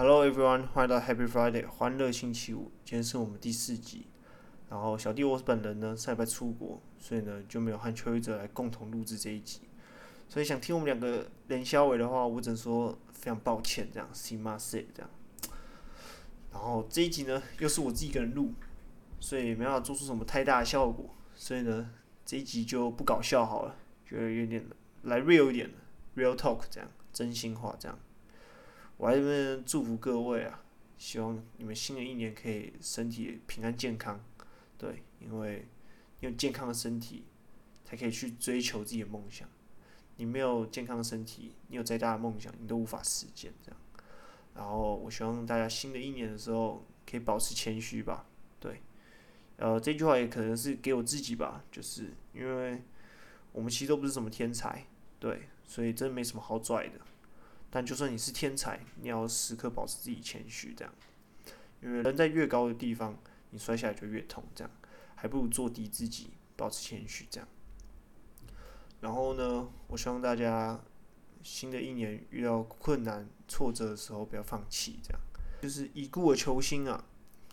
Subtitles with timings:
[0.00, 2.70] Hello everyone，欢迎到 Happy Friday，欢乐星期五。
[2.84, 4.06] 今天是我们第四集。
[4.70, 9.62] 然后小弟我本人呢，上礼拜出国，所以呢就没有和秋雨者来共同录制这一集。
[10.28, 15.10] 所以想听我们两个连消尾的话，我只能说非常抱歉，这样 See my say 这样。
[16.52, 18.52] 然后这一集呢，又是我自己一个人录，
[19.18, 21.12] 所以没办法做出什么太大的效果。
[21.34, 21.90] 所以呢，
[22.24, 23.74] 这一集就不搞笑好了，
[24.06, 24.64] 觉得有点
[25.02, 25.68] 来 real 一点
[26.14, 27.98] ，real talk 这样，真心话这样。
[28.98, 30.60] 我还是祝福各位啊，
[30.98, 34.20] 希望你们新的一年可以身体平安健康，
[34.76, 35.66] 对，因为
[36.18, 37.22] 你有健康的身体，
[37.84, 39.48] 才可以去追求自己的梦想。
[40.16, 43.80] 你没有健康的身体，你有再大的梦想，你都无法实现这样。
[44.56, 48.26] 然后我希望大家新的一年的时候可以保持谦虚吧，
[48.58, 48.82] 对，
[49.58, 52.82] 呃，这句话也可能是给我自己吧，就是因为
[53.52, 54.84] 我们其实都不是什么天才，
[55.20, 56.98] 对，所以真的没什么好拽的。
[57.70, 60.94] 但就算你是天才，你要时刻保持自己谦虚，这样，
[61.82, 63.18] 因为人在越高的地方，
[63.50, 64.70] 你摔下来就越痛，这样，
[65.14, 67.48] 还不如做低自己，保持谦虚，这样。
[69.00, 70.80] 然后呢，我希望大家
[71.42, 75.20] 新的一年遇到困难、挫折的时候，不要放弃，这样。
[75.60, 77.04] 就是已故的球星啊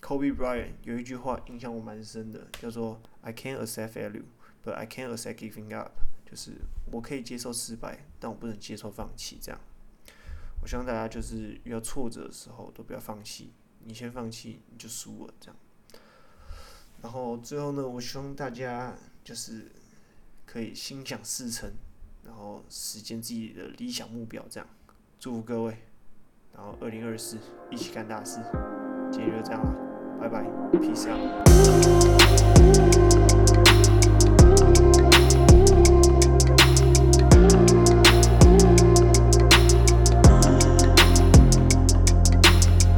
[0.00, 4.24] ，Kobe Bryant 有一句话影响我蛮深的，叫做 "I can't accept failure,
[4.64, 5.90] but I can't accept giving up"，
[6.24, 6.52] 就是
[6.92, 9.60] 我可以接受失败，但我不能接受放弃，这样。
[10.64, 13.52] 我希望大家就是遇到挫折的时候都不要放弃，
[13.84, 15.56] 你先放弃你就输了这样。
[17.02, 19.70] 然后最后呢，我希望大家就是
[20.46, 21.70] 可以心想事成，
[22.24, 24.66] 然后实现自己的理想目标这样。
[25.20, 25.76] 祝福各位，
[26.54, 27.36] 然后二零二四
[27.70, 28.40] 一起干大事。
[29.12, 30.44] 今天就这样了，拜拜
[30.78, 32.33] ，peace out。